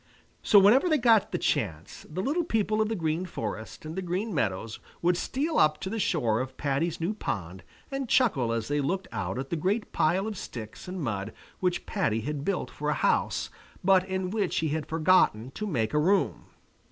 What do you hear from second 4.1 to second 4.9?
Meadows